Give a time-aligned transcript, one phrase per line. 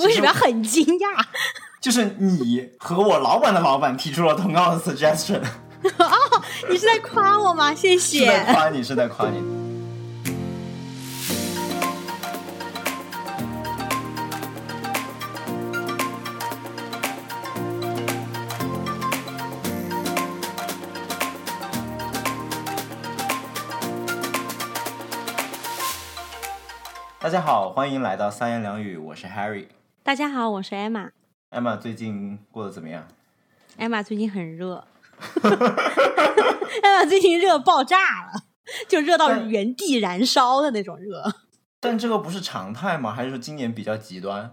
[0.00, 1.24] 为什么要很惊讶？
[1.80, 5.40] 就是你和我老板的老板提出了同样的 suggestion。
[5.98, 7.74] 哦，你是在夸我吗？
[7.74, 8.26] 谢是谢。
[8.26, 9.42] 在夸你，是在夸你。
[27.20, 29.66] 大家好，欢迎来到三言两语，我是 Harry。
[30.04, 31.12] 大家好，我是艾玛。
[31.48, 33.08] 艾玛最近过得怎么样？
[33.78, 34.86] 艾玛最近很热，
[36.82, 38.32] 艾玛最近热爆炸了，
[38.86, 41.24] 就热到原地燃烧的那种热。
[41.80, 43.14] 但这个不是常态吗？
[43.14, 44.52] 还是说今年比较极端？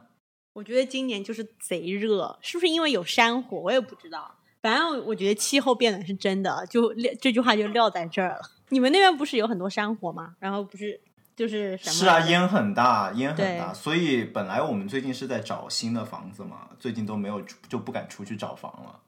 [0.53, 3.59] 我觉得今年就是贼热，是不是因为有山火？
[3.59, 4.33] 我也不知道。
[4.61, 8.41] 反正我觉得气候变暖是真的，就撂这句话就撂在这儿了。
[8.69, 10.35] 你们那边不是有很多山火吗？
[10.39, 11.01] 然后不是
[11.41, 11.93] 就是什么？
[11.95, 18.99] 是啊，烟很大，烟很大，所以本来我们最近是在找新的房子嘛，最近都没有就不敢出去找房了。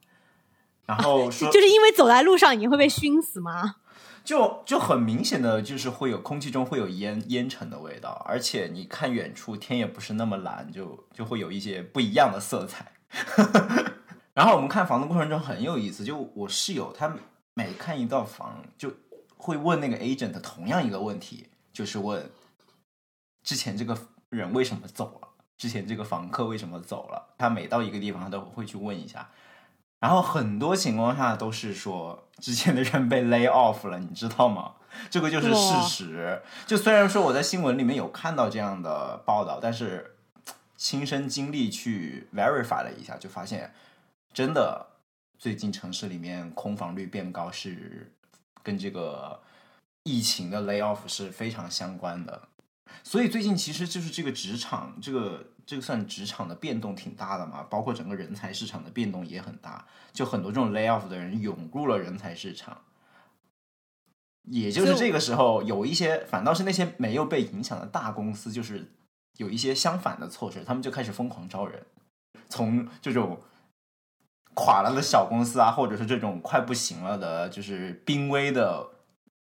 [0.87, 3.75] 然后说就是因为走在路上你会被熏死吗？
[4.23, 12.93] 就就很明显的就是会有空气中会有烟烟尘的味道，而且你看远处天也不是那么蓝，就就会有一些不一样的色彩。
[14.33, 17.15] 然后我们看房的过程中很有意思，就我室友他
[17.53, 18.91] 每看一套房就
[19.37, 22.29] 会问那个 agent 同样一个问题，就是问
[23.43, 23.97] 之前这个
[24.29, 29.29] 人为什么走了，之前这个房客为什么走了，他每到一个地方他都会去问一下。
[29.99, 34.73] 然后很多情况下都是说之前的人被 lay off 了，你知道吗？
[35.09, 36.41] 这个就是事实。
[36.67, 40.17] 就虽然说我在新闻里面有看到这样的报道，但是
[40.75, 43.73] 亲身经历去 verify 了一下，就发现
[44.33, 44.85] 真的
[45.39, 48.11] 最近城市里面空房率变高是
[48.61, 49.41] 跟这个
[50.03, 52.49] 疫情的 lay off 是非常相关的。
[53.03, 62.81] 所以最近其实就是这个职场，这个这个算职场的变动挺大的嘛，包括整个人才市场的变动也很大，就很多这种 lay off 的人涌入了人才市场。
[64.43, 68.91] 也就是这个时候，有一些反倒是那些没有被影响的大公司，就是
[69.37, 71.85] 有一些相反的措施，他们就开始疯狂招人，
[72.49, 73.41] 从这种
[74.53, 78.85] 垮了的小公司啊，或者是这种快不行了的，就是濒危的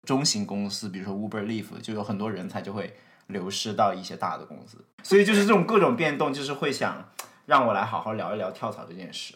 [0.08, 2.96] 中型公司，比如说 Uber、Lyft，就有很多人才就会
[3.28, 4.78] 流失到一些大的公司。
[5.04, 7.10] 所以就是这种各种变动，就是会想
[7.46, 9.36] 让我来好好聊一聊跳槽这件事。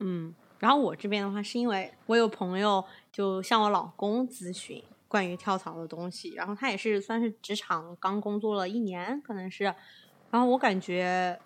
[0.00, 9.64] 嗯，然后我这边的话，是因为我有朋友就向我老公咨询关于跳槽的东西，然后他也是算是职场刚工作了一年，可能是，
[10.32, 11.38] 然后我感觉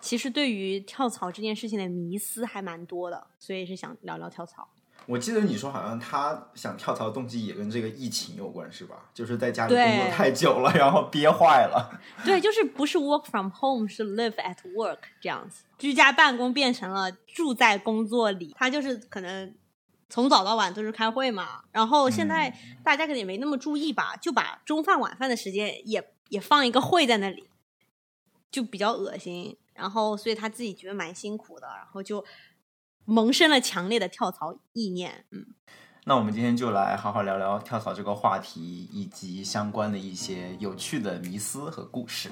[0.00, 4.68] 其实对于跳槽这件事情的迷思还蛮多的，所以是想聊聊跳槽。
[5.06, 9.08] 我记得你说好像他想跳槽的动机也跟这个疫情有关，是吧？
[9.14, 12.00] 就是在家里工作太久了，然后憋坏了。
[12.24, 18.54] 对，就是不是 work from home，是 live at work 这样子，居家办公变成了住在工作里。
[18.58, 19.54] 他就是可能
[20.08, 22.52] 从早到晚都是开会嘛，然后现在
[22.82, 27.48] 大家可能也没那么注意吧，就把中饭晚饭的时间也也放一个会在那里，
[28.50, 29.56] 就比较恶心。
[29.74, 32.24] 然后所以他自己觉得蛮辛苦的，然后就
[33.06, 35.24] 萌生了强烈的跳槽意念。
[35.30, 35.46] 嗯，
[36.04, 42.30] 那我们今天就来好好聊聊跳槽这个话题，以及相关的一些有趣的迷思和故事。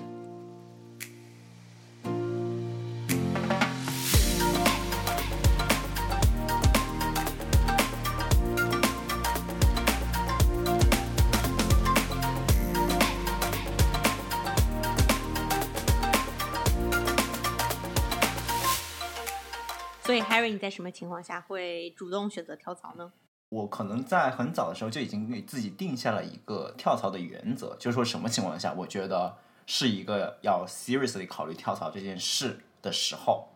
[20.35, 23.13] Harry，你在什么情况下会主动选择跳槽呢？
[23.51, 33.51] 我可能在很早的时候就已经给自己定下了一个跳槽的原则，就是说什么情况下我觉得是一个要 seriously 考虑跳槽这件事的时候，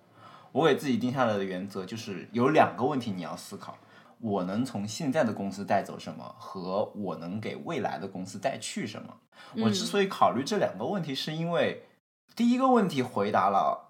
[0.53, 3.77] 我给自己定下来的原则就是有两个问题你要思考：
[4.21, 9.17] 我能从现在的公司带走什么，和我能给未来的公司带去什么。
[9.65, 11.89] 我之所以考虑这两个问题，是因为
[12.37, 13.88] 第一个问题回答了。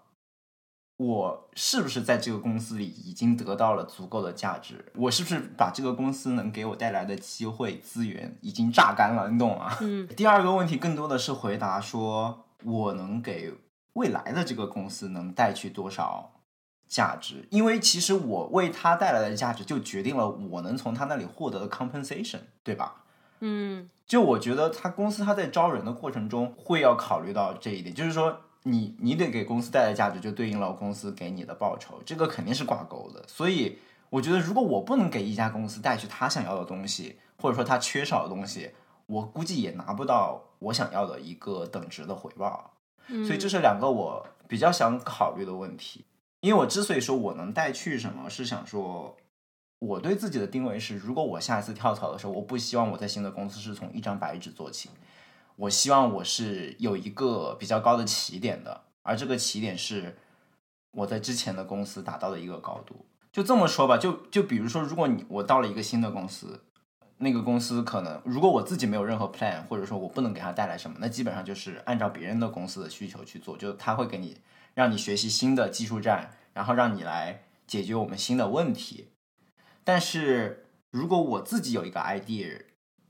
[0.99, 4.85] 我是不是在这个公司里已经得到了足够的价值？
[4.97, 9.31] 我是不是把这个公司能给我带来的机会资源已经榨干了？
[9.31, 9.77] 你懂吗？
[9.81, 13.55] 嗯第二个问题更多的是回答说，我能给
[13.93, 16.33] 未来的这个公司能带去多少
[16.89, 17.47] 价值？
[17.51, 23.05] 因为其实我为他带来的价值，就决定了我能从他那里获得的 compensation，对吧？
[23.39, 33.25] 嗯就我觉得他公司他在招人的过程中会要考虑到这一点，就是说你你得给公司带来价值，就对应了公司给你的报酬，这个肯定是挂钩的。
[33.27, 33.79] 所以
[34.11, 38.71] 我觉得，如果我不能给一家公司带去他想要的东西，或者说他缺少的东西，
[39.07, 42.73] 我估计也拿不到我想要的一个等值的回报。
[43.07, 46.05] 所以这是两个我比较想考虑的问题。
[46.41, 49.17] 因为我之所以说我能带去什么，是想说
[49.79, 54.91] 我对自己的定位是，如果我下一次跳槽的时候，我不希望我在新的公司是从一张白纸做起，
[55.59, 60.17] 我希望我是有一个比较高的起点的，而这个起点是
[60.93, 63.05] 我在之前的公司达到的一个高度。
[63.33, 66.65] 就这么说吧，就就比如说，如果你我到了一个新的公司。
[67.21, 74.37] 那个公司可能，如果我自己没有任何 plan，或者说我不能给他带来什么，那基本上就是按照别人的公司的需求去做，就他会给你
[74.73, 79.09] 让你学习新的技术栈，然后让你来解决我们新的问题。
[79.83, 82.67] 但是如果我自己有一个 idea，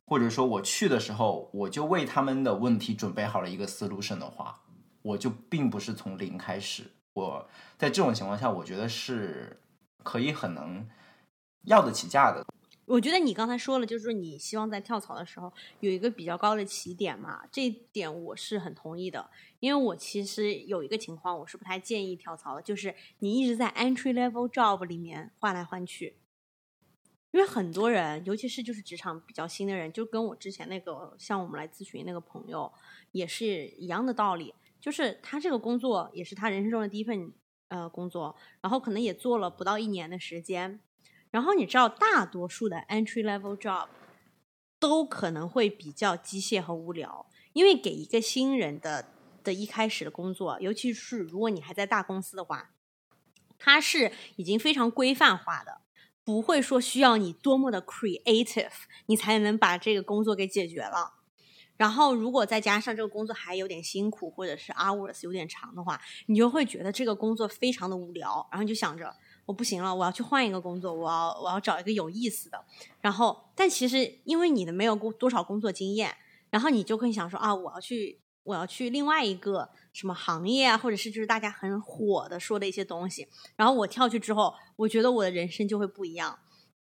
[0.08, 4.62] 或者说我去的时候我就为他们的问题准备好了一个 solution 的话，
[5.02, 6.84] 我就并不是从零开始。
[7.12, 7.46] 我
[7.76, 9.60] 在这种情况下，我觉得是
[10.02, 10.88] 可以很能
[11.64, 12.43] 要得起价的。
[12.87, 19.28] 我觉得你刚才说了，就是说你希望在跳槽的时候有一个比较高的起点嘛，这一点我是很同意的。
[19.61, 26.16] 因为我其实有一个情况，我是不太建议跳槽的，就是你一直在 entry level job 里面换来换去。
[27.30, 32.72] 因为很多人，尤其是就是职场比较新的人，就跟我之前那个像我们来咨询那个朋友
[33.12, 37.30] 也是一样的道理，就是他这个工作也是他人生中的第一份
[37.69, 40.80] 呃工作，然后可能也做了不到一年的时间。
[41.30, 43.88] 然后你知道，大多数的 entry level job
[44.78, 49.04] 都可能会比较机械和无聊，因为给一个新人的
[49.44, 52.70] 的一开始的工作，尤其是如果你还在大公司的话，
[53.58, 55.82] 它是已经非常规范化的，
[56.28, 58.69] 不会说需要你多么的 creative，
[59.06, 61.14] 你才能把这个工作给解决了。
[61.78, 69.10] 然后，如果再加上这个工作还有点辛苦，或者是 hours 有点长的话，你就会觉得这个工作非常的无聊，然后你就想着。
[69.46, 72.62] 我不行了，我要去换一个工作，我要我要找一个有意思的。
[73.00, 76.14] 然后，但其实因为你的没有工多少工作经验，
[76.50, 83.29] 然后你就会想说啊，我要去我要去另外一个什么行业啊，或者是就是大家很火的说的一些东西。
[83.56, 86.39] 然后我跳去之后，我觉得我的人生就会不一样。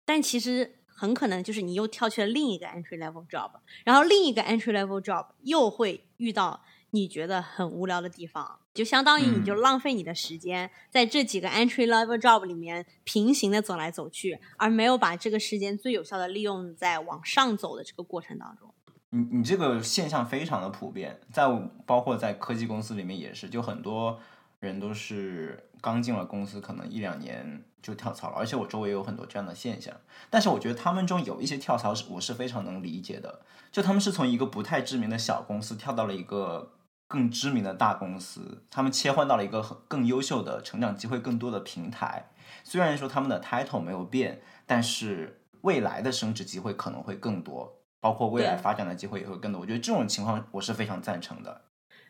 [0.04, 3.50] 但其实很可能就是你又跳去了另一个 entry level job，
[3.84, 6.62] 然后另一个 entry level job 又会遇到。
[6.90, 18.72] 你觉得很无聊的地方，就相当于你就浪费你的时间在这几个 entry level job 里面平行的走来走去，而没有把这个时间最有效的利用在往上走的这个过程当中。
[19.14, 21.44] 你你这个现象非常的普遍，在
[21.86, 24.18] 包括在科技公司里面也是，就很多
[24.58, 29.94] 人都是刚进了公司，可能一两年就跳槽了，而且我周围有很多这样的现象。
[30.28, 36.72] 但是我觉得他们中有一些跳槽是我是非常能理解的，就他们是从一个不太知名的小公司跳到了一个。
[37.06, 42.30] 更知名的大公司，他们切换到了一个很更优秀的成长机会更多的平台。
[42.64, 49.58] 虽然说他们的 title 没有变，但是未来的升职机会可能会更多，包括未来发展的机会也会更多。
[49.58, 51.62] 我觉得这种情况我是非常赞成的。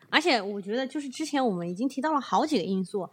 [0.09, 3.09] 而且我觉得，就是之前我们已经提到了好几个因素，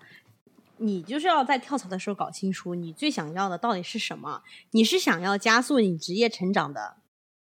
[0.78, 4.42] 你就是要在跳槽的时候搞清楚你最想要的到底是什么。
[4.72, 6.96] 你是想要加速你职业成长的？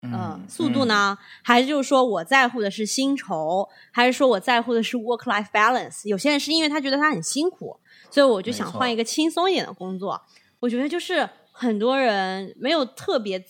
[0.01, 1.17] 嗯，速度呢？
[1.45, 6.05] 还是就是说我在乎的是薪酬，还是说我在乎的是 work life balance？
[6.09, 7.79] 有些人是因为他觉得他很辛苦，
[8.09, 10.21] 所以我就想换一个轻松一点的工作。
[10.59, 13.41] 我觉得就是很多人没有特别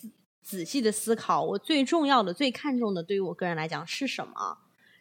[0.44, 4.58] 仔仔细的思考，我最重要的、最看重的，对于我个人来讲是什么，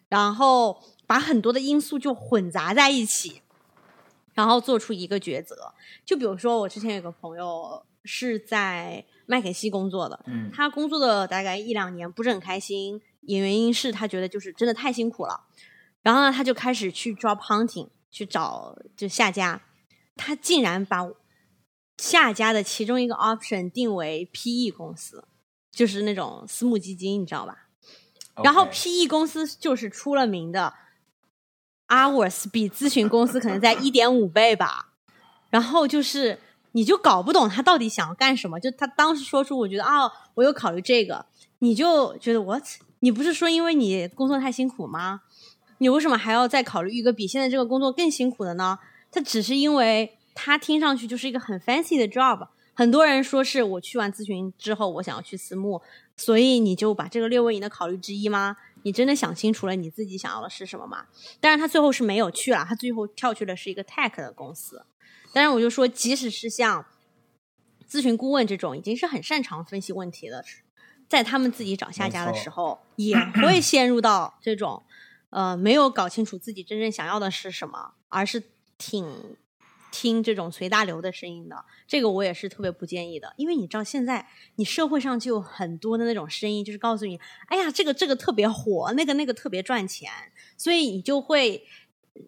[0.09, 3.43] 然后把很多的因素就混杂在一起，
[4.35, 5.75] 然后做出一个抉择。
[6.05, 9.05] 就比如说，我之前有个朋友是在。
[9.27, 15.44] 麦肯锡工作的，嗯，他工作的大概一两年不是很开心，也原因是他觉得就是真的太辛苦了。
[16.03, 19.63] 然后呢，他就开始去 job hunting 去找就下家，
[20.17, 21.09] 他竟然把
[21.99, 25.23] 下家的其中一个 option 定为 PE 公司，
[25.70, 27.67] 就是那种私募基金，你知道吧？
[28.43, 30.72] 然后 PE 公司就是出了名的
[31.89, 34.93] hours 比咨询公司可能在一点五倍吧，
[35.50, 36.39] 然后就是。
[36.72, 38.60] 你就搞不懂他到底想要干什么？
[38.60, 41.27] 就他当时说出，我觉得啊，我有考虑这个，
[41.58, 42.62] 你就觉得 what？
[43.00, 45.22] 你不是说因为你工作太辛苦吗？
[45.79, 48.79] 你为什么还要再考虑一个比现在这个工作更辛苦的呢？
[49.10, 52.46] 他只是因为他听上去就是一个很 fancy 的 job。
[52.74, 55.82] 很多人说是我去完咨询之后，我想要去私募，
[56.17, 58.56] 所以你就把这个列为你的考虑之一吗？
[58.82, 61.05] 你真的想清楚了你自己想要的是什么吗？
[61.39, 64.82] 但是，他最后是没有去了，他最后跳去的是一个 tech 的公司。
[65.34, 66.86] 当然，我就说，即使是像
[67.86, 70.43] 咨询顾问这种已经是很擅长分析问题的，
[71.08, 74.82] 在他们自己找下家的时候，也会陷入到这种
[75.29, 78.43] 呃没有搞清楚自己真正想要的是什么，而是
[78.79, 79.36] 挺
[79.91, 81.65] 听这种随大流的声音的。
[81.87, 90.11] 这个我也是特别不建议的，因为你知道现在你社会上就有很多的那种声音，就是告诉你，哎呀，这个这个特别火，那个那个特别赚钱，
[90.56, 91.67] 所以你就会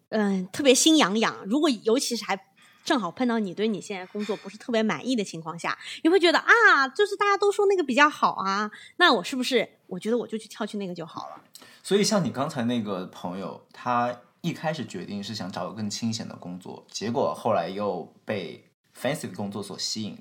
[0.09, 1.43] 嗯、特别心痒痒。
[1.45, 2.39] 如果尤其是还
[2.83, 11.41] 正好碰到你对你现在工作不是特别满意的情况下，你会觉得啊，就是大家都说那个比较好啊，那我是不是我觉得我就去跳去那个就好了？
[11.81, 18.61] 所以像你刚才那个朋友，他一开始决定是想找个更清闲的工作，结果后来又被
[18.93, 20.17] fancy 的工作所吸引，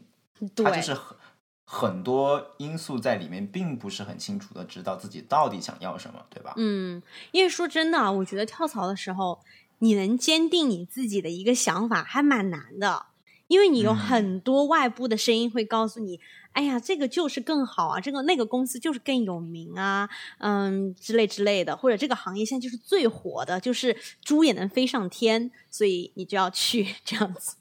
[0.55, 1.17] 对，他就是很
[1.65, 6.55] 很多因素在里面，并不是很清楚的知道自己到底想要什么，对吧？
[6.57, 7.03] 嗯，
[7.33, 9.41] 因为说真的啊，我觉得跳槽的时候，
[9.79, 13.07] 你能坚定你自己的一个想法还蛮难的，
[13.53, 16.19] 因为你有嗯很多外部的声音会告诉你，
[16.53, 23.95] 哎呀，这个就是更好啊，这个那个公司就是更有名啊，嗯，之类之类的，或者这个行业现在就是最火的，就是
[24.25, 27.57] 猪也能飞上天，所以你就要去 这样子。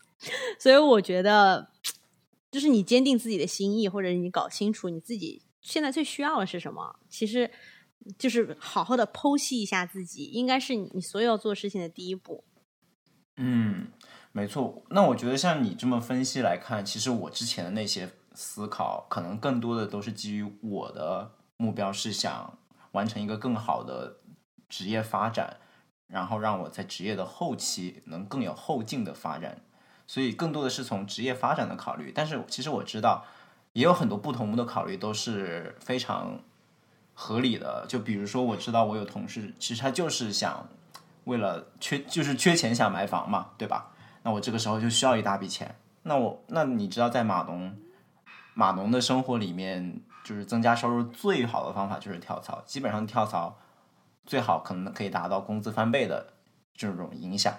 [0.57, 1.67] 所以我觉得，
[2.49, 7.51] 就是你坚定自己的心意，或者你搞清楚你自己现在最需要的是什么，其实
[8.17, 12.45] 就是好好的剖析一下自己，应该是你所有做事情的第一步。
[13.37, 13.87] 嗯，
[14.33, 14.81] 没错。
[14.89, 22.57] 那我觉得像你这么分析来看，其实我之前的那些思考，可能更多的都是基于我的目标是想
[22.91, 24.15] 完成一个更好的
[24.69, 25.57] 职业发展，
[26.07, 29.61] 然后让我在职业的后期能更有后劲的发展。
[30.07, 32.11] 所以更多的是从职业发展的考虑。
[32.13, 33.25] 但是其实我知道，
[33.73, 36.39] 也有很多不同的考虑都是非常
[37.13, 37.85] 合理的。
[37.87, 40.67] 就比如说，我知道我有同事，其实他就是想
[41.25, 43.90] 为了缺就是缺钱想买房嘛，对吧？
[44.23, 45.75] 那我这个时候就需要一大笔钱。
[46.03, 47.75] 那我那你知道，在码农
[48.53, 52.61] 码农的生活里面，就是增加收入最好的方法就是跳槽。
[52.65, 53.57] 基本上跳槽
[54.25, 56.33] 最好可能可以达到工资翻倍的
[56.73, 57.53] 这种影响。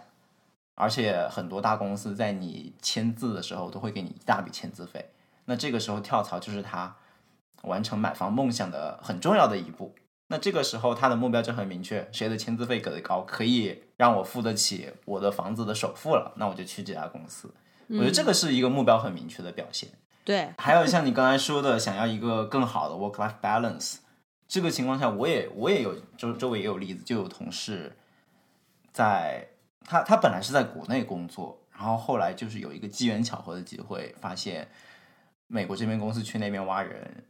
[0.75, 5.11] 而且很多大公司在你签字的时候都会给你一大笔签字费。
[5.45, 6.97] 那这个时候跳槽就是他
[7.63, 9.95] 完成买房梦想的很重要的一步。
[10.29, 17.49] 那这个时候他的目标就很明确，谁的签字费给的高，可以让我付得起我的房子的首付了，那我就去这家公司。
[17.87, 19.89] 我觉得这个是一个目标很明确的表现。
[20.25, 23.99] 对，还有像你刚才说的，想要一个更好的 work-life balance，
[24.49, 27.97] 这个情况下，我也我也有周周围也有例子，就有同事
[28.93, 29.47] 在
[29.85, 34.67] 他他本来是在国内工作，然后后来就是有一个机缘巧合的机会，发现
[35.47, 37.25] 美国这边公司去那边挖人。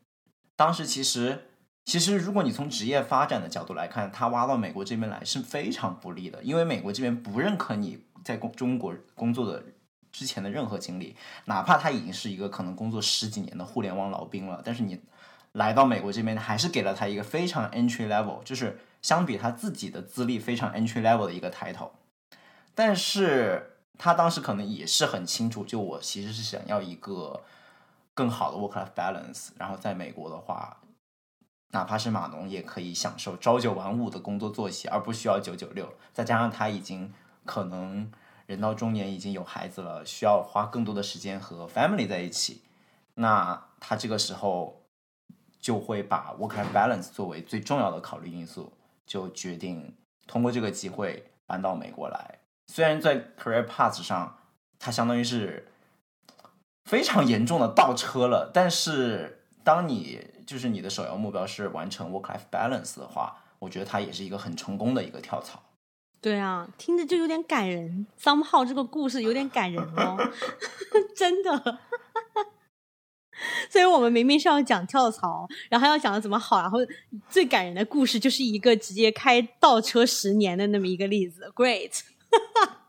[0.57, 1.49] 当时其实
[1.85, 9.65] 其实如果你从职业发展的角度来看，他挖到美国这边来是非常不利的，因为美国这边不认可你在工中国工作的
[10.13, 15.01] 之前的任何经历，哪怕他已经是一个可能工作十几年的互联网老兵了，但是你
[15.53, 21.91] 来到美国这边，还是给了他一个非常 entry level，就是相比他自己的资历非常 entry level 的一个 title。
[22.75, 27.43] 但是他当时可能也是很清楚，就我其实是想要一个
[28.15, 30.79] 更好的 work-life balance，然后在美国的话，
[31.73, 35.93] 哪怕是码农也可以享受朝九晚五的工作作息，而不需要九九六。
[36.13, 37.13] 再加上他已经
[37.45, 38.11] 可能
[38.47, 42.63] 人到中年，已经有孩子了，需要花更多的时间和 family 在一起，
[43.15, 44.83] 那他这个时候
[45.59, 48.73] 就会把 work-life balance 作为最重要的考虑因素，
[49.07, 52.41] 就决定通过这个机会搬到美国来。
[52.67, 54.37] 虽然在 career path 上，
[54.79, 55.73] 它相当于是
[56.85, 65.63] 非常严重的倒车了，但是当你就是你的首要目标是完成 work-life balance 的话，我觉得它也是一个很成功的一个跳槽。
[66.21, 68.07] 对啊，听着就有点感人。
[68.21, 70.19] somehow 这个故事有点感人哦，
[71.17, 71.79] 真的。
[73.71, 76.79] 所以我们明明是要讲跳槽，然后要讲的怎么好，然后
[77.31, 81.51] 最感人的故事就是一个直接开倒车十年的那么一个例子。
[81.57, 82.03] Great，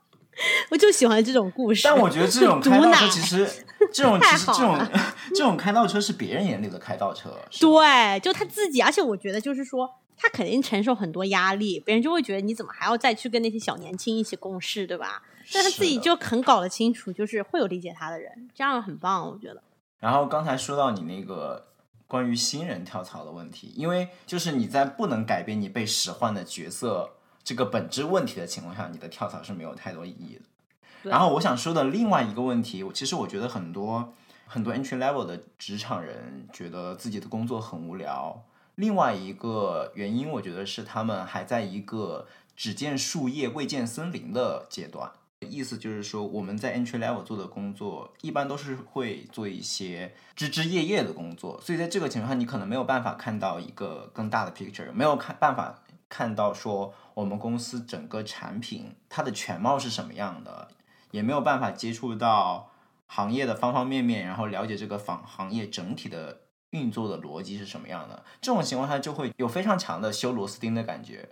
[0.69, 1.81] 我就喜欢这种故事。
[1.83, 4.87] 但我觉得这种 开倒车其实，这种其实这种
[5.35, 15.21] 这种开倒车是别人眼里的开倒车，对，就他自己，而且我觉得就是说，他肯定承受很多压力，别人就会觉得你怎么还要再去跟那些小年轻一起共事，对吧？
[15.53, 19.61] 但他自己就很搞得清楚，就是会有理解他的人，这样很棒，我觉得。
[19.99, 21.67] 然后刚才说到你那个
[22.07, 27.09] 关于新人跳槽的问题，因为就是你在不能改变你被使唤的角色
[27.43, 31.09] 这个本质问题的情况下，你的跳槽是没有太多意义的。
[31.09, 34.13] 然后我想说的另外一个问题，其实我觉得很多
[34.45, 38.43] 很多 entry level 的职场人觉得自己的工作很无聊。
[38.75, 45.11] 另外一个原因，我觉得是他们还在一个只见树叶未见森林的阶段。
[45.49, 55.82] 意思就是说，我们在 entry level 做的工作，一般都是会做一些枝枝叶叶的工作，所以在这个情况下，你可能没有办法看到一个更大的 picture，没有看办法
[56.13, 60.67] 看到说我们公司整个产品它的全貌是什么样的，
[61.09, 62.69] 也没有办法接触到
[63.07, 68.23] 行业的方方面面，然后了解这个行行业整体的运作的逻辑是什么样的。
[68.39, 71.29] 这种情况下就会有非常强的修螺丝钉的感觉。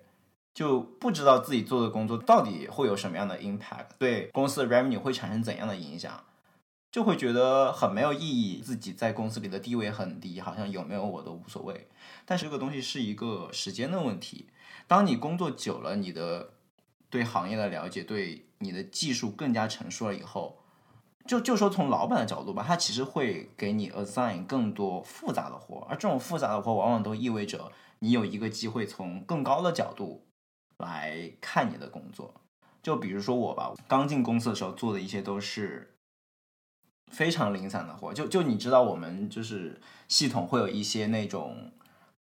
[0.55, 6.23] 就不知道自己做的工作到底会有什么样的 impact，对公司的 revenue 会产生怎样的影响，
[6.91, 8.57] 就会觉得很没有意义。
[8.57, 11.87] 自己在公司里的地位很低，好像有没有我都无所谓。
[12.25, 14.49] 但是这个东西是一个时间的问题。
[14.87, 16.53] 当你工作久了，你的
[17.09, 20.57] 对行业的了解，对你的技术更加成熟了以后，
[21.25, 30.25] 就就说从老板的角度吧，他其实会给你 assign 更多复杂的活，而这种复杂的活往往都意味着你有一个机会从更高的角度。
[30.77, 32.33] 来看你的工作，
[32.81, 35.93] 就比如说我吧，刚进公司的时候做的一些都是
[37.11, 38.11] 非常零散的活。
[38.11, 41.71] 就就你知道，我们就是系统会有一些那种，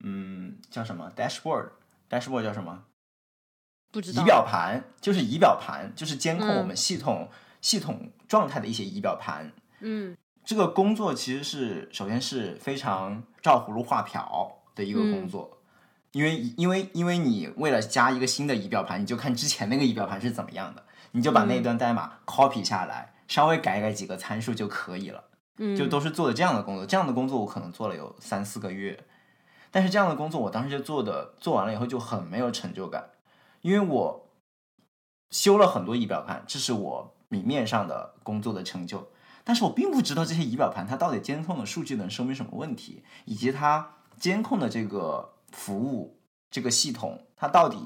[0.01, 2.85] 嗯，叫什么 dashboard？dashboard 叫什么？
[3.93, 4.23] 不知道。
[4.23, 7.29] 仪表盘就是仪表盘，就是监控我们系统
[7.61, 9.53] 系统状态的一些仪表盘。
[9.81, 15.59] 嗯，这个工作其实是首先是非常照葫芦画瓢的一个工作。
[16.13, 25.23] 因为因为因为你为了加一个新的仪表盘，你就看之前那个仪表盘是怎么样的，你就把那段代码 copy 下来，稍微改改几个参数就可以了。
[25.59, 28.99] 嗯，就都是做的这样的工作，这样的工作我可能做了有三四个月，
[29.71, 33.11] 但是这样的工作我当时就做的做完了以后就很没有成就感，
[33.61, 34.29] 因为我
[35.31, 39.11] 修了很多仪表盘，这是我明面上的工作的成就，
[39.45, 45.35] 但是我并不知道这些仪表盘它到底监控的数据能说明什么问题，以及它监控的这个。
[45.53, 47.77] 服务这个系统，它到底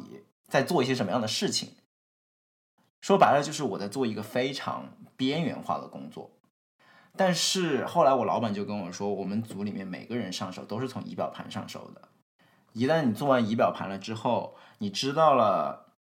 [0.51, 1.71] 在做一些什么样的事情？
[3.01, 6.31] 说白了，就是我在做一个非常边缘化的工作。
[7.17, 12.09] 但是后来我老板就跟我说，我们组里面每个人上手都是从仪表盘上手的。
[12.73, 15.93] 一旦你做完仪表盘了之后，你知道了，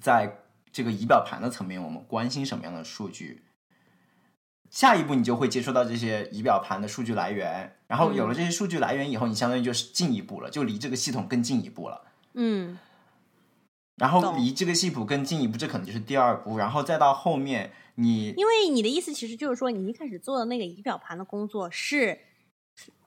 [0.00, 0.38] 在
[0.72, 3.44] 这个仪表盘的层面，我们关心什么样的数据。
[4.68, 12.02] 下一步你就会接触到这些仪表盘的数据来源，然后有了这些数据来源以后，你相当于就是进一步了，就离这个系统更进一步了。
[12.34, 12.78] 嗯，
[14.00, 22.18] 然后离这个系统更进一步，这可能就是第二步，然后再到后面你，因为你的意思其实就是说，你一开始做的那个仪表盘的工作是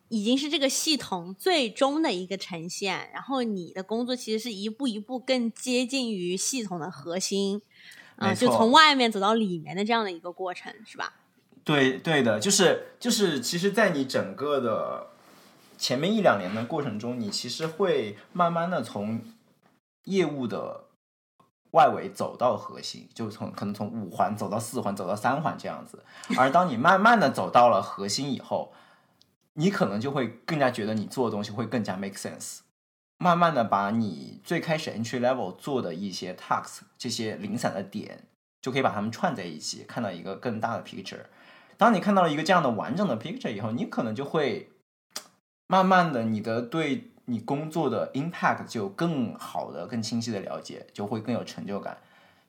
[0.10, 7.60] 已经是这个系统最终的一个呈现，然后你的工作其实是一步一步更接近于系统的核心，
[8.17, 11.13] 啊，就从外面走到里面的这样的一个过程，是吧？
[11.63, 15.08] 对对的，就是就是，其实，在你整个的
[15.77, 19.21] 前面一两年的过程中，你其实会慢慢的从
[20.03, 20.85] 业务的
[21.71, 26.03] 外围走到核心，就从可能从五环走到四环，走到三环这样子。
[26.37, 28.73] 而当你慢慢的走到了核心以后，
[29.53, 32.59] 你可能就会更加觉得你做的东西会更加 make sense。
[33.17, 38.25] 慢慢的把你最开始 entry level 做的一些 task 这些零散的点，
[38.61, 41.25] 就可以把它们串在一起，看到一个更大的 picture。
[41.77, 44.71] 当你看到了一个这样的完整的 picture 以后，你可能就会
[45.67, 51.97] 慢慢的，你的对你工作的 impact 就更好的、更清晰的了解，就会更有成就感。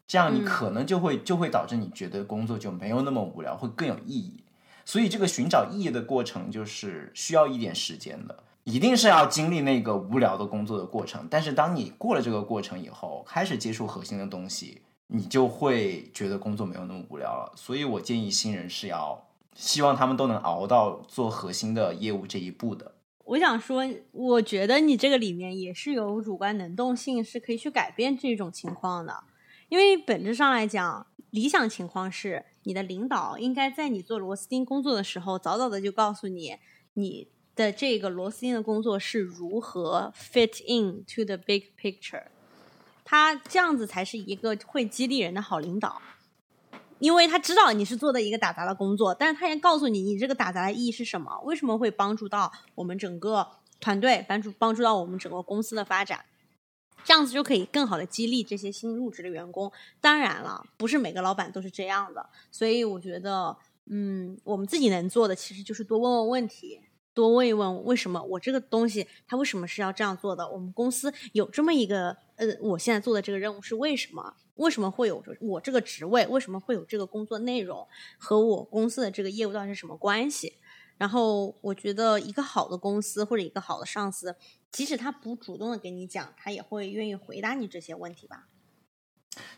[0.07, 4.43] 这样你可能就会就会导致你觉得工作就没有那么无聊，会更有意义。
[4.85, 11.27] 所以这个寻找意义的过程就是需要一点时间的，一定是要经历那个无聊的工作的过程。
[11.31, 14.83] 但是当你过了这个过程以后，开始接触核心的东西。
[15.07, 19.23] 你就会觉得工作没有那么无聊了，所以我建议新人是要
[19.55, 22.94] 希望他们都能熬到做核心的业务这一步的。
[23.25, 23.83] 我想说，
[24.13, 29.25] 我觉得你这个里面也是有主观能动性，是可以去改变这种情况的。
[29.71, 36.57] 因为本质上来讲，理想情况是你的领导应该在你做螺丝钉工作的时候，早早的就告诉你
[36.93, 42.25] 你的这个螺丝钉的工作是如何 fit in to the big picture。
[43.05, 46.01] 他这样子才是一个会激励人的好领导，
[47.05, 53.47] 因为他知道你是做的一个打杂的工作，但是他也告诉你你这个打杂的意义是什么，为什么会帮助到我们整个
[53.79, 56.25] 团队，帮助帮助到我们整个公司的发展，
[57.05, 59.71] 这样子就可以更好的激励这些新入职的员工。
[60.01, 63.55] 当然了，不是每个老板都是这样的，所以我觉得，
[63.91, 66.81] 嗯，我们自己能做的其实就是多问问问题。
[67.15, 70.47] 多问一问为什么我这个东西它为什么是要这样做的？
[70.51, 74.35] 我们公司有这么一个呃，我现在做的这个任务是为什么？
[74.57, 76.27] 为什么会有我这个职位？
[76.27, 77.87] 为什么会有这个工作内容？
[78.19, 80.55] 和我公司的这个业务到底是什么关系？
[80.99, 84.37] 然后我觉得一个好的公司或者一个好的上司，
[84.71, 88.49] 即使他不主动的给你讲，他也会愿意回答你这些问题吧。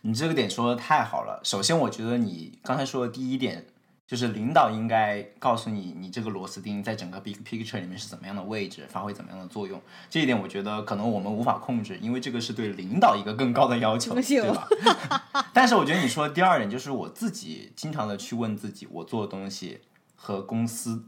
[0.00, 1.40] 你这个点说的太好了。
[1.44, 3.66] 首先，我觉得你刚才说的第一点。
[4.06, 9.82] 就是领导应该告诉你，你这个螺丝钉在整个 big picture 里面是怎么样的位置，发挥怎么样的作用。
[10.08, 14.68] 这一点我觉得可能我们无法控制，因为这个是对领导一个更高的要求，对吧？
[15.52, 19.80] 但是我觉得你说的第二点，就是我自己经常的去问自己，我做的东西
[20.14, 21.04] 和公司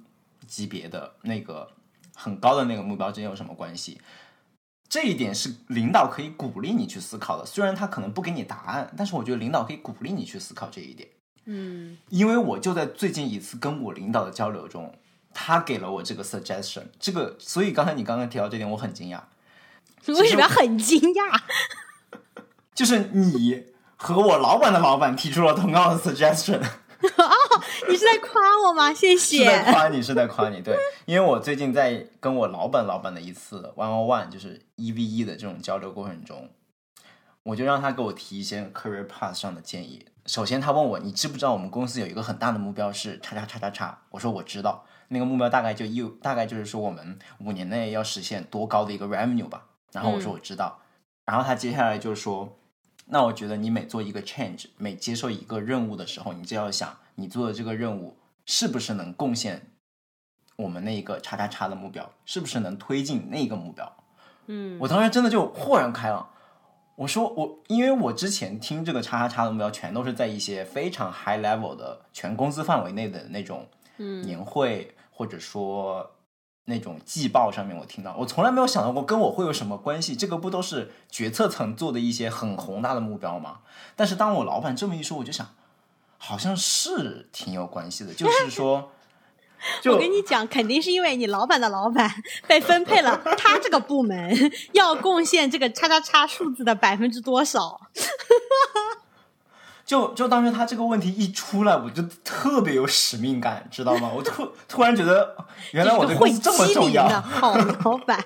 [0.47, 1.71] 级别的那个
[2.17, 4.01] 很高的那个目标之间有什么关系？
[4.89, 7.47] 这一点是领导可以鼓励你去思考的。
[7.47, 11.09] 虽然他可能不给你答案，但是我觉得领导可以鼓励你去思考这一点。
[11.51, 14.95] 嗯因为我就在最近一次跟我领导的交流中，
[15.33, 19.21] 他给了我这个 suggestion，这个，所以刚才你刚刚提到这点，我很惊讶。
[20.07, 21.41] 为什么要很惊讶？
[22.75, 23.65] 就是你
[23.97, 26.61] 和我老板的老板提出了同样的 suggestion，
[27.89, 28.93] 你是在夸我吗？
[28.93, 29.73] 谢是在。
[29.73, 30.61] 夸你，是在夸你。
[30.61, 36.51] 对，因为我最近在跟我老板老板的一次 one on one，就是一 v 一的这种交流过程中，
[37.43, 40.05] 我就让他给我提一些 career path 上的建议。
[40.29, 43.99] 首先，他问我，你知不知道我们公司有一个很大的目标是叉叉叉叉叉？
[44.11, 49.65] 我说我知道，那个目标大概就一大概就是说我们五年内要实现多高的一个 revenue 吧。
[49.91, 50.81] 然后我说我知道，
[51.25, 52.59] 然后他接下来就说，
[53.07, 59.71] 那我觉得你每做一个 change，每接受一个任务的时候，你就要想你做的这个任务是不是能贡献
[60.57, 63.91] 我们那个叉叉叉的目标，是不是能推进那个目标。
[64.45, 66.29] 嗯我当时真的就豁然开朗。
[66.99, 76.11] 我说我，因为我之前听这个叉叉叉的目标，全都是在一些非常 high level 的全公司范围内的那种嗯年会，或者说
[76.65, 80.17] 那种季报上面我听到，我从来没有想到过跟我会有什么关系。
[80.17, 83.61] 这个不都是决策层做的一些很宏大的目标吗？
[83.95, 85.55] 但是当我老板这么一说，我就想，
[86.17, 88.13] 好像是挺有关系的。
[88.13, 88.91] 就是说，就
[89.87, 92.11] 我跟你讲，肯定是因为你老板的老板
[92.47, 94.37] 被分配了他这个部门
[94.73, 97.81] 要贡献这个叉叉叉数字的百分之多少。
[99.85, 104.13] 就就当时他这个问题一出来，我就特别有使命感，知道吗？
[104.15, 105.35] 我突突然觉得，
[105.73, 108.23] 原来我对公会司这么重要，的好老板。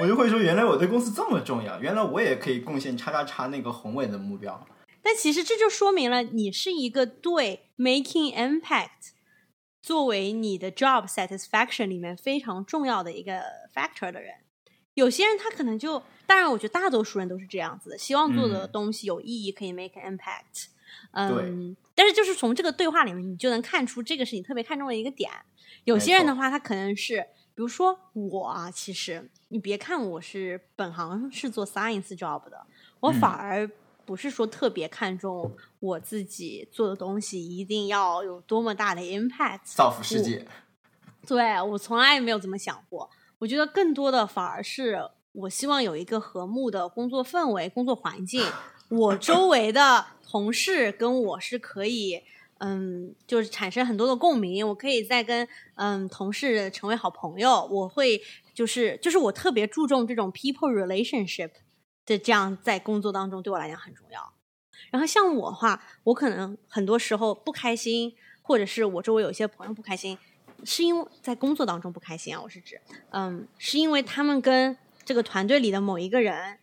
[0.00, 4.64] 我就会说，原来我对公司这么重要，原来我也可以贡献叉叉叉那个宏伟的目标。
[5.02, 9.13] 但其实这就说明了你是一个对 making impact
[9.84, 13.42] 作为你的 job satisfaction 里面非常重要的一个
[13.74, 14.32] factor 的人。
[14.94, 20.68] 有些人他可能就，当然我觉得大多数人都是这样子的，希望做的嗯东西有意义，可以 make an impact。
[21.12, 25.30] 对嗯，但是就是从这个对话里面，你就能看出这个是你特别看重的一个点。
[25.84, 27.20] 有些人的话，他可能是，
[27.54, 32.66] 比如说我啊，其实你别看我是本行是做 science job 的，
[33.00, 33.70] 我嗯反而
[34.04, 39.60] 不是说特别看重我自己做的东西一定要有多么大的 impact。
[39.64, 40.46] 造福世界，
[41.26, 43.08] 对我从来也没有这么想过。
[43.38, 48.46] 我觉得更多的反而是我希望有一个和睦的工作氛围、工作环境。
[48.88, 52.22] 我周围的同事跟我是可以，
[52.58, 54.66] 嗯，就是产生很多的共鸣。
[54.68, 57.66] 我可以再跟嗯同事成为好朋友。
[57.70, 58.20] 我会
[58.54, 61.50] 就是就是我特别注重这种 people relationship
[62.06, 64.32] 的这样在工作当中对我来讲很重要。
[64.90, 70.18] 然后像我的话，我可能很多时候不开心，或者是我周围有一些朋友不开心，
[70.64, 76.58] 是因为在工作当中不开心啊，我是指，嗯，是因为他们跟这个团队里的某一个人，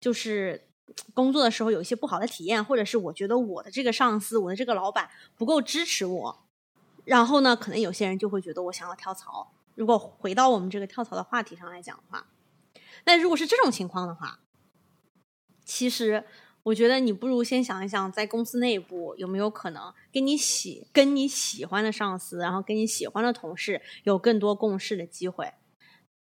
[0.00, 0.68] 就是
[1.12, 6.46] 工作的时候有一些不好的体验，或者是我觉得我的这个上司，我的这个老板不够支持我，
[7.04, 9.52] 然后呢，可能有些人就会觉得我想要跳槽。
[9.74, 12.26] 如果回到我们这个跳槽的话题上来讲的话，
[13.04, 14.38] 那如果是这种情况的话，
[15.64, 16.24] 其实
[16.62, 25.52] 我觉得你不如先想一想，在公司内部有没有可能跟你喜跟你喜欢的上司，然后跟你喜欢的同事有更多共事的机会。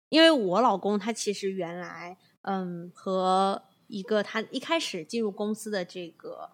[0.08, 6.50] 因为我老公他其实原来嗯和一个他一开始进入公司的这个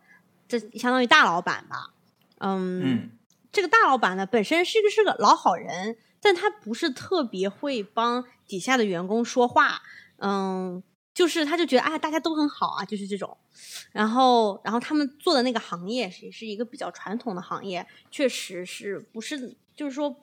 [0.49, 1.92] 这相当于大老板吧，
[2.38, 3.11] 嗯嗯
[3.53, 9.83] 这个大老板呢，本身是个是个老好人，但他不是特别会帮底下的员工说话，
[10.16, 10.83] 嗯，
[11.14, 13.38] 就是他就觉得啊，大家都很好啊，就是这种。
[13.92, 20.14] 然后，然后他们做的那个行业也是一个比较传统的行业，确实是不是就是说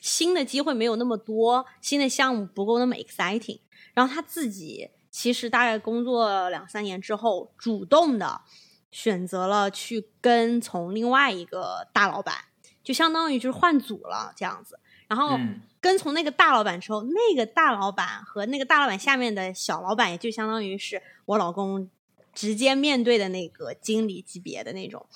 [0.00, 3.60] 新的机会没有那么多，新的项目不够那么 exciting。
[3.94, 8.42] 然后他自己其实大概工作两三年之后，主动的
[8.90, 12.34] 选择了去跟从另外一个大老板，
[12.82, 14.78] 就相当于就是换组了这样子。
[15.14, 21.88] 然后嗯跟从那个大老板之后，那个大老板和那个大老板下面的小老板，也就相当于是我老公
[22.34, 25.06] 直接面对的那个经理级别的那种。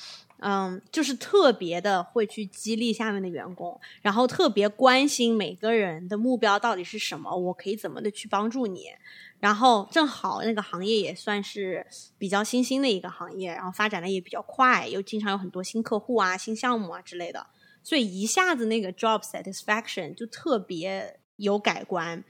[0.40, 8.90] 嗯，就是特别的会去激励下面的员工，然后特别关心每个人的目标到底是什么，我可以怎么的去帮助你。
[9.40, 11.84] 然后正好那个行业也算是
[12.18, 17.44] 比较新兴的一个行业，然后发展的也比较快，又经常有很多新客户啊、新项目啊之类的，
[17.88, 22.22] 所以一下子那个 job satisfaction 就特别有改观。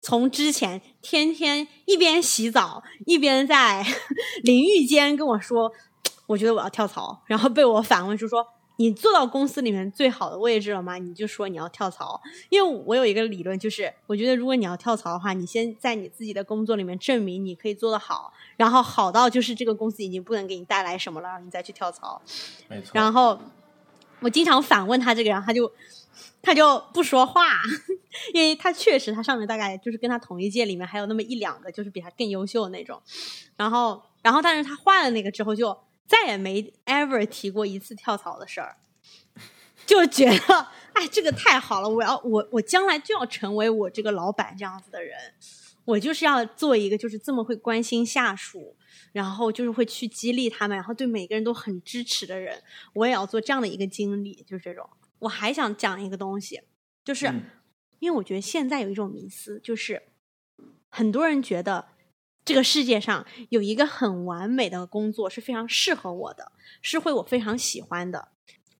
[0.00, 3.84] 从之前天天一边洗澡一边在
[4.42, 5.70] 淋浴间跟我说，
[6.28, 8.42] 我觉得我要跳槽，然后被我反问就说
[8.78, 10.96] ：“你做到公司里面最好的位置了吗？
[10.96, 12.18] 你就说你要跳槽。
[12.48, 22.22] 因为我有一个理论，就是我觉得如果你要跳槽的话，你先在你自己的工作里面证明你可以做得好，然后好到就是这个公司已经不能给你带来什么了，你再去跳槽。
[22.68, 22.90] 没错。
[22.94, 23.38] 然后
[24.22, 25.70] 我经常反问他这个，然后他就
[26.40, 27.42] 他就不说话，
[28.32, 33.02] 因为他确实他上面大概就是跟他同一届里面还有那么一两个就是比他更优秀的那种。
[33.56, 35.76] 然后然后但是他换了那个之后就。
[36.04, 38.76] 再也没 ever 提过一次跳槽的事儿，
[39.86, 41.88] 就觉得哎，这个太好了！
[41.88, 45.16] 我要我我将来就要成为我这个老板这样子的人，
[45.86, 48.76] 我就是要做一个就是这么会关心下属，
[49.12, 52.62] 然后就是会去激励他们，然后对每个人都很支持的人。
[52.94, 54.88] 我也要做这样的一个经理，就是这种。
[55.20, 56.60] 我还想讲一个东西，
[57.04, 57.26] 就是
[58.00, 60.02] 因为我觉得现在有一种迷思，就是
[60.90, 61.86] 很多人觉得。
[62.44, 68.30] 这个世界上有一个很完美的工作是非常适合我的，是会我非常喜欢的。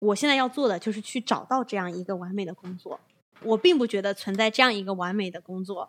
[0.01, 2.99] 我现在要做的就是去找到这样一个完美的工作。
[3.45, 5.89] 我并不觉得存在这样一个完美的工作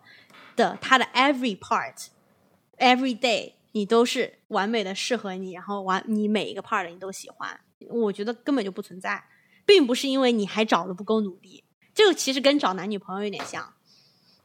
[0.54, 2.06] 的，它的 every part
[2.78, 7.60] every day 你都是完美的适合你，然后完你每一个 part 你都喜欢。
[7.90, 9.24] 我觉得根本就不存在，
[9.66, 11.64] 并不是因为你还找的不够努力。
[11.92, 13.74] 这个其实跟找男女朋友有点像。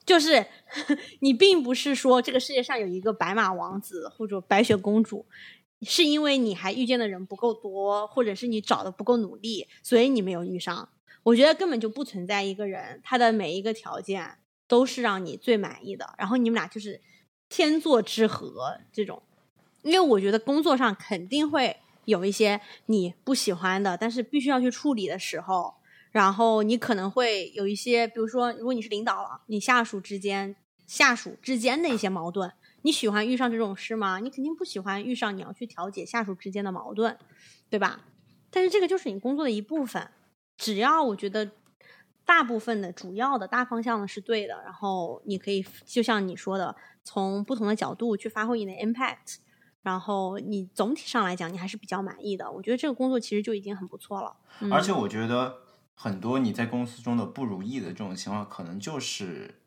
[0.03, 0.43] 就是
[1.21, 5.27] 你并不是说这个世界上有一个白马王子或者白雪公主，
[5.83, 10.89] 是因为你还遇见的人不够多，或者是你找的不够努力，所以你没有遇上。
[11.21, 16.99] 我觉得根本就不存在一个人，他的每一个条件都是让你最满意的，然后你们俩就是
[17.49, 19.21] 天作之合这种。
[19.81, 25.73] 因为我觉得工作上肯定会有一些你不喜欢的，但是必须要去处理的时候。
[26.11, 30.55] 然后你可能会有一些，比如说，如果你是领导了，你下属之间、
[30.87, 34.17] 下属之间的一些矛盾，你喜欢遇上这种事吗？
[34.17, 37.15] 你肯定不喜欢遇上你要去调解下属之间的矛盾，
[37.69, 38.01] 对吧？
[38.49, 40.09] 但是这个就是你工作的一部分，
[40.57, 41.51] 只要我觉得
[42.25, 46.75] 大部分的主要的大方向的是对的，然后你可以就像你说的，
[47.09, 49.37] 从不同的角度去发挥你的 impact，
[49.81, 52.51] 然后你总体上来讲你还是比较满意的。
[52.51, 54.35] 我觉得这个工作其实就已经很不错了。
[54.71, 55.61] 而且我觉得。
[56.01, 59.59] 很多你在公司中的不如意的这种情况，可能就是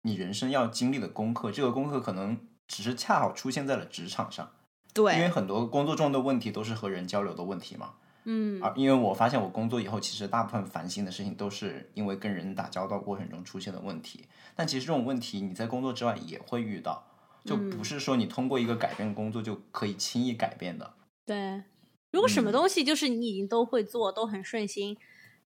[0.00, 1.52] 你人生要经历的功课。
[1.52, 4.52] 这个功课可能只是恰好出现在了职场上，
[4.94, 7.96] 对，因为很多工作中的问题都是和人交流的问题嘛。
[8.32, 14.24] 嗯，啊因为我发现我工作以后，其实大部分烦心的事情都是因为跟人打交道过程中出现的问题。
[14.54, 17.04] 但其实这种问题你在工作之外也会遇到，
[17.44, 20.94] 就不是说你通过一个改变工作就可以轻易改变的。
[21.26, 21.64] 对，
[22.12, 24.96] 如果什么东西就是你已经都会做，都很顺心。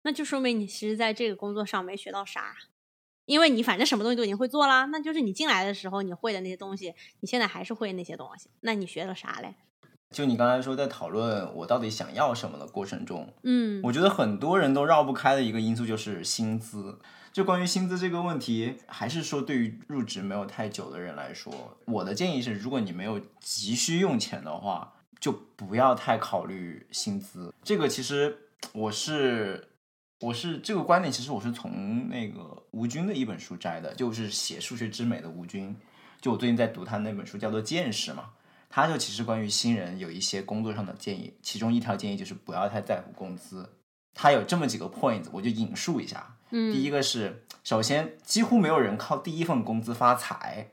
[0.02, 2.56] 那就说明你其实在这个工作上没学到啥，
[3.26, 4.86] 因为你反正什么东西都已经会做啦。
[4.86, 8.50] 那就是你进来的时候你会的那些东西，你现在还是会那些东西。
[8.62, 9.54] 那你学了啥嘞？
[10.12, 16.98] 就你刚才说在讨论我到底想要什么的过程中，嗯，我觉得很多人都绕不开的一个因素就是薪资。
[17.32, 21.52] 就关于薪资这个问题，还是说对于入职没有太久的人来说，
[21.86, 27.52] 我的建议是，如果你没有急需用钱的话，就不要太考虑薪资。
[27.64, 28.36] 这个其实
[28.72, 29.68] 我是。
[30.20, 35.74] 我是这个观点，其实我是从那个吴军的一本书摘的，就是写数学之美的吴军。
[36.20, 38.26] 就我最近在读他那本书，叫做《见识》嘛。
[38.74, 43.68] 他就其实关于新人有一些工作上的建议，其中一条建议就是不要太在乎工资。
[44.14, 46.38] 他有这么几个 points，我就引述一下。
[46.48, 50.70] 嗯，第一个是，首先几乎没有人靠第一份工资发财，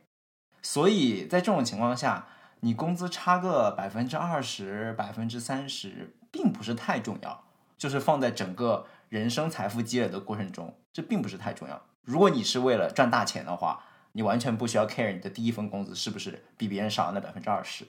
[0.62, 2.30] 所以在这种情况下，
[2.62, 7.44] 你工资差个百分之二十、百分之三十，并不是太重要，
[7.78, 8.88] 就是放在整个。
[9.10, 11.82] 人生财富积累的过程中，这并不是太重要。
[12.04, 17.86] 如果你是为了赚大钱的话，你完全不需要 care 你的第一份工资是不是比别人少那百分之二十。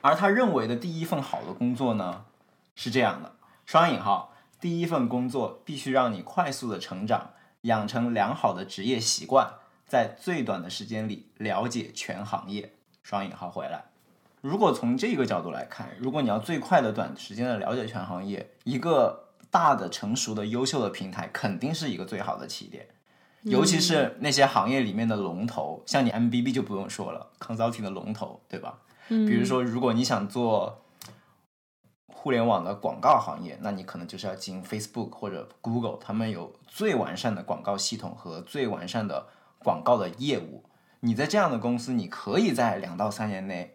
[0.00, 2.24] 而他认为的第一份好的工作呢，
[2.74, 7.32] 是这样的：双引号，第一份工作必须让你快速的成长，
[7.62, 9.54] 养成良好的职业习惯，
[9.86, 12.74] 在最短的时间里了解全行业。
[13.02, 13.84] 双引号回来。
[14.40, 19.24] 如果从这个角度来看，如果你要最快的短时间的了解全行业，一个。
[19.48, 22.86] 大的、成熟的、优秀的平台肯定是一个最好的起点，
[23.50, 28.78] 尤其是那些行业里面的龙头，像你 M B B 就不用说了，consulting 的龙头，对吧？
[29.08, 30.82] 嗯，比如说，如果你想做
[32.06, 39.26] 互联网的广告行业，那你可能就是要进 Facebook 或者 Google，他们有最完善的广告系统和最完善的
[39.58, 40.64] 广告的业务。
[41.00, 43.72] 你在这样的公司，你可以在两到三年内。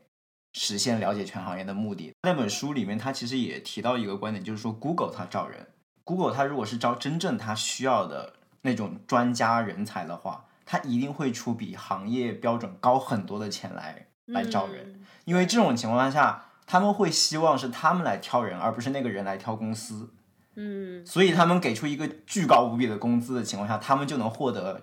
[0.54, 2.12] 实现了解全行业的目的。
[2.24, 5.66] 那本书里面，他其实也提到一个观点，就是说，Google 它招人
[6.04, 20.14] ，Google 它如果是招真正它需要的那种专家人才的话，他一定会出比行业标准高很多的钱来来招人，因为这种情况下，他们会希望是他们来挑人，而不是那个人来挑公司。
[20.56, 24.82] 嗯所以他们给出一个巨高无比的工资的情况下，他们就能获得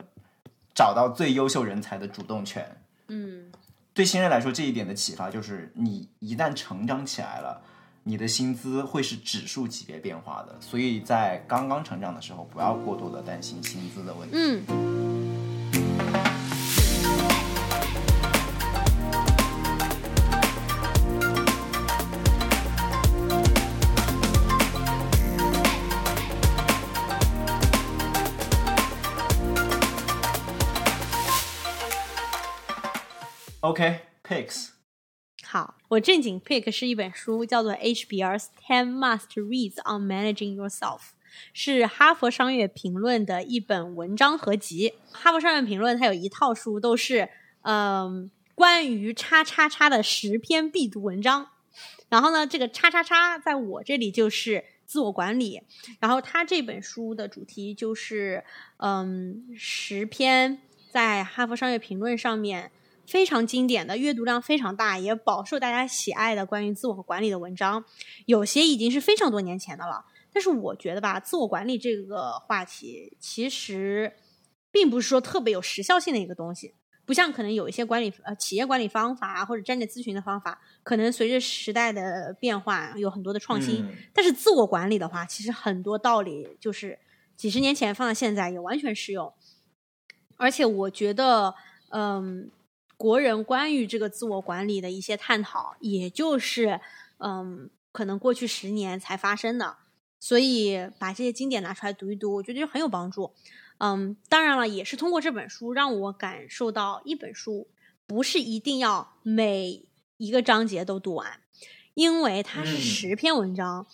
[0.75, 2.81] 找到最优秀人才的主动权。
[3.09, 3.53] 嗯
[3.93, 7.62] 对新人来说，这一点的启发就是，你一旦成长起来了，
[8.03, 10.57] 你的薪资会是指数级别变化的。
[10.61, 14.37] 所以在刚刚成长的时候，不要过多的担心薪资的问题。
[14.37, 14.63] 嗯。
[33.61, 34.78] OK，picks，、好，
[35.88, 40.98] 我正经 pick 是一本书，叫做《HBR's Ten Must Reads on Managing Yourself》，
[41.55, 44.92] 是哈佛商业评论的一本文章合集。
[45.11, 47.31] 哈佛商业评论它有一套书，都是
[47.62, 51.48] 嗯、关于叉叉叉的十篇必读文章。
[52.11, 55.62] 然后呢，这个叉叉叉在我这里就是自我管理。
[56.01, 58.44] 然后它这本书的主题就是
[58.77, 60.59] 嗯十篇
[60.90, 62.70] 在哈佛商业评论上面。
[63.09, 67.83] 非常经典的、阅读量非常大，也饱受大家喜爱的关于自我管理的文章，
[68.27, 70.05] 有些已经是非常多年前的了。
[70.31, 74.12] 但是我觉得吧，自我管理这个话题其实
[74.71, 76.75] 并不是说特别有时效性的一个东西，
[77.07, 83.83] 不像可能有一些管理呃企业管理方法啊或者战略咨询的方法，可能随着时代的变化有很多的创新。
[83.83, 86.99] 嗯但是自我管理的话，其实很多道理就是
[87.35, 89.33] 几十年前放到现在也完全适用。
[90.37, 91.55] 而且我觉得，
[91.88, 92.51] 嗯，
[92.99, 96.79] 国人关于这个自我管理的一些探讨，也就是
[97.19, 99.79] 嗯，可能过去十年才发生的。
[100.21, 103.33] 所以把这些经典拿出来读一读，我觉得就很有帮助。
[103.79, 107.69] 嗯，当然了，也是通过这本书让我感受到，一本书
[108.05, 111.41] 不是一定要每一个章节都读完，
[111.95, 113.87] 因为它是嗯十篇文章，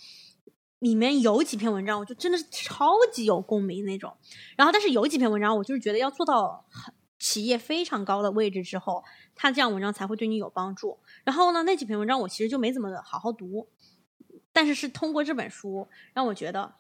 [0.78, 4.16] 里面有几篇文章我就真的是超级有共鸣那种。
[4.56, 9.02] 然后，但是有几篇文章我就是觉得要做到很企业非常高的位置之后，
[9.34, 10.98] 他这样文章才会对你有帮助。
[11.24, 13.66] 然后呢，那几篇文章我其实就没怎么好好读，
[14.52, 16.74] 但是是通过这本书让我觉得，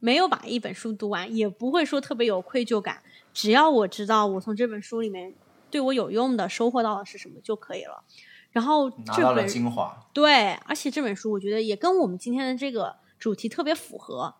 [0.00, 3.00] 没有把一本书读完，也不会说特别有愧疚感。
[3.32, 5.32] 只要我知道我从这本书里面
[5.70, 8.02] 对我有用的收获到的是什么就可以了。
[8.50, 10.04] 然后拿到了精华。
[10.12, 14.34] 对，而且这本书我觉得也跟我们今天的这个主题特别符合。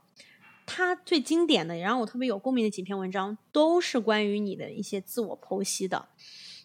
[0.67, 6.09] 他最经典的，也让我特别有共鸣的几篇文章，都是关于你的一些自我剖析的。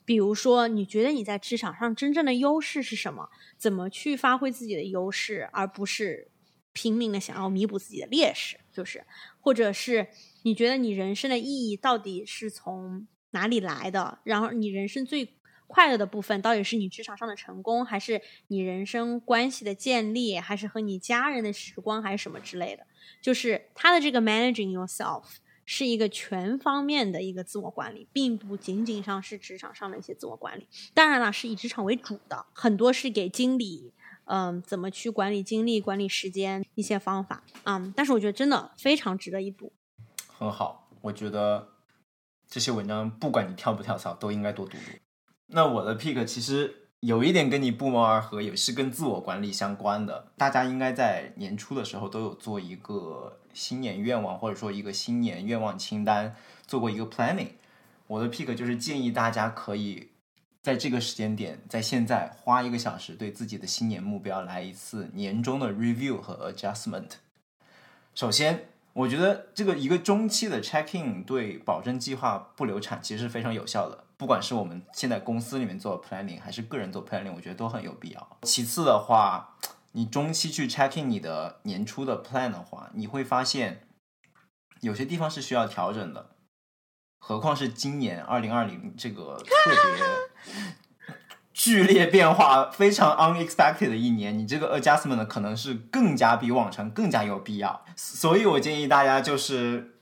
[0.05, 3.29] 比如说，你觉得你在职场上真正的优势是什么？
[3.57, 6.31] 怎么去发挥自己的优势，而不是
[6.73, 8.57] 拼命的想要弥补自己的劣势？
[8.71, 9.05] 就是，
[9.39, 10.07] 或者是
[10.43, 14.17] 你觉得你人生的意义到底是从哪里来的？
[14.23, 15.35] 然后你人生最
[15.69, 22.85] 快乐的部分到底是你职场上的成功，还是你人生关系的建立，还是和你家人的时光，还是什么之类的？
[23.21, 25.23] 就是他的这个 managing yourself
[25.65, 30.67] 是一个全方面的一个自我管理，并不仅仅上是职场上的一些自我管理。
[30.95, 33.93] 当然了，是以职场为主的，很多是给经理，
[34.25, 39.71] 嗯，怎么去管理精力、管理时间一些方法，嗯，但是我觉得真的非常值得一读。
[40.27, 41.69] 很好，我觉得
[42.47, 44.97] 这些文章不管你跳不跳槽，都应该多读读。
[45.51, 50.27] 那我的 pick 其实有一点跟你不谋而合，也是跟自我管理相关的。
[50.37, 56.35] 大家应该在年初的时候都有做一个新年愿望，或者说一个新年愿望清单，
[56.67, 57.53] 做过一个 planning。
[58.07, 60.09] 我的 pick 就是建议大家可以
[60.61, 67.13] 在这个时间点，在现在花一个小时，对自己的新年目标来一次年终的 review 和 adjustment。
[68.13, 74.03] 首先，我觉得这个一个中期的 check in 对保证计划不流产其实是非常有效的。
[74.19, 78.37] 不管是我们现在公司里面做 planning，还是个人做 planning，我觉得都很有必要。
[78.41, 79.55] 其次的话，
[79.93, 83.87] 你中期去 checking 你的年初的 plan 的话，你会发现
[84.81, 86.31] 有些地方是需要调整的。
[87.21, 90.65] 何况是今年二零二零这个特别
[91.53, 97.85] 剧烈变化、非常 unexpected 的一年，你这个 adjustment 可能是更加比往常更加有必要。
[97.95, 99.98] 所以我建议大家就是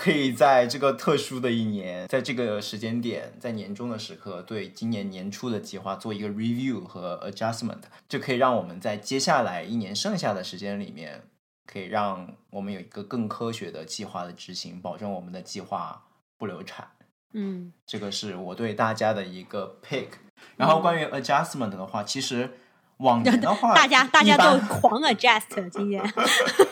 [0.00, 11.22] 可以在这个特殊的一年，在这个时间点，在年终的时刻，对今年年初的计划做一个 review 和 adjustment，就可以让我们在接下来一年剩下的时间里面，
[11.66, 16.00] 可以让我们有一个更科学的计划的执行，保证我们的计划
[16.38, 16.88] 不流产。
[17.34, 20.06] 嗯这个是我对大家的一个 pick。
[20.56, 22.48] 然后关于 adjustment 的话，其实
[22.98, 26.02] 往年的话， 大家大家都狂 adjust 今年，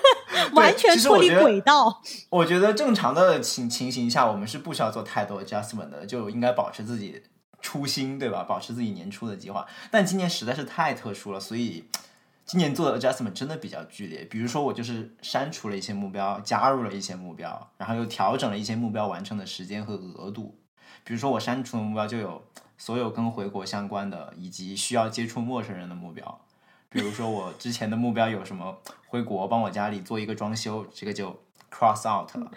[0.53, 2.03] 完全脱离轨道。
[2.31, 7.23] 我觉得正常的情情形下，我们是不需要做太多 adjustment 的，就应该保持自己
[7.61, 8.45] 初心，对吧？
[8.45, 9.67] 保持自己年初的计划。
[9.91, 11.85] 但今年实在是太特殊了，所以
[12.45, 14.25] 今年做的 adjustment 真的比较剧烈。
[14.25, 20.59] 比如说，我就是删除了一些目标，加入了一些目标，然后又调整了一些目标完成的时间和额度。
[21.03, 22.45] 比如说，我删除的目标就有
[22.79, 26.41] 所有跟回国相关的，以及需要接触陌生人的目标。
[26.89, 28.79] 比如说，我之前的目标有什么？
[29.09, 32.51] 回国帮我家里做一个装修，这个就 cross out 了。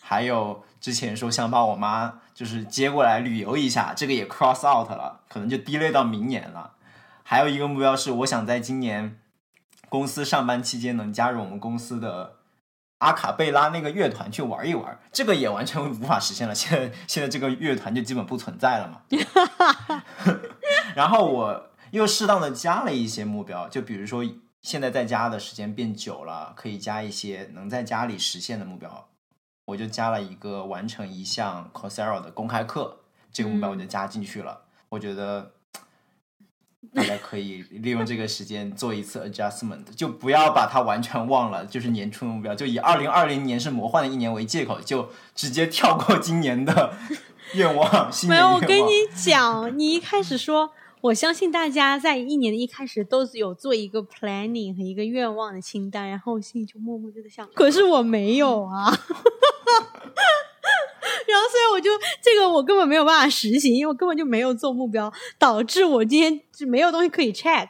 [0.00, 6.72] 还有之前说想把我妈就是接过来旅游一下，这个也 cross out 了，可能就 delay 到明年了。
[7.22, 9.18] 还有一个目标是，我想在今年
[9.88, 12.36] 公司上班期间能加入我们公司的。
[12.98, 16.52] 阿卡贝拉那个乐团去玩一玩，这个也完全无法实现了。
[16.52, 19.02] 现在现在这个乐团就基本不存在了嘛。
[20.96, 24.24] 然后我又适当的加了一些目标，就比如说
[24.62, 29.08] 现在在家的时间变久了，可以加一些能在家里实现的目标。
[29.66, 32.98] 我就加了一个完成一项 c o s e r a 的公开课，
[33.32, 34.62] 这个目标我就加进去了。
[34.88, 35.52] 我觉得。
[36.94, 46.94] 大家可以利用这个时间做一次 adjustment，就不要把它完全忘了，就是年初的目标，就以二零二零年是魔幻的一年为借口，就直接跳过今年的
[47.54, 48.08] 愿望。
[48.28, 58.90] 没有，我跟你讲，你一开始说，我相信大家在一年的一开始都是有做一个 planning 和一个愿望的清单，然后我心里就默默就在想，可是我没有啊。
[61.28, 61.90] 然后，所以我就
[62.22, 67.68] 这个我根本没有办法实行，因为我根本就没有做目标，导致我今天就没有东西可以 check。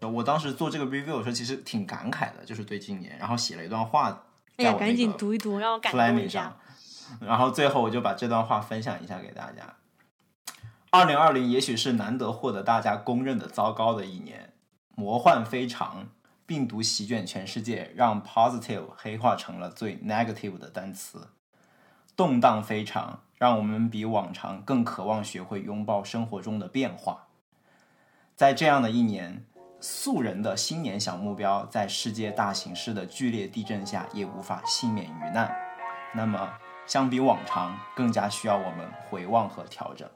[0.00, 4.26] 我当时做这个 review 的时候，其实挺感慨的，就是对今年，然后写了一段话。
[4.56, 6.56] 哎呀，赶紧读一读，让我感动一下。
[7.20, 9.76] 然后最后我就把这段话分享一下给大家。
[10.94, 14.52] 二零二零也许是难得获得大家公认的糟糕的一年，
[14.94, 16.06] 魔幻非常，
[16.46, 21.30] 病毒席卷全世界，让 positive 黑化成了最 negative 的单词。
[22.14, 27.26] 动荡非常，让我们比往常更渴望学会拥抱生活中的变化。
[28.36, 29.44] 在这样的一年，
[29.80, 35.52] 素人的新年小目标，在世界大形势的剧烈地震下也无法幸免于难。
[36.14, 36.52] 那么，
[36.86, 40.08] 相比往常，更加需要我们回望和调整。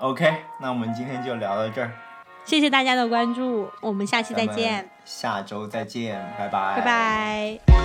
[0.00, 1.90] OK，那我们今天就聊到这儿。
[2.44, 4.88] 谢谢大家的关注，我们下期再见。
[5.04, 6.76] 下周再见，拜拜。
[6.76, 7.79] 拜拜。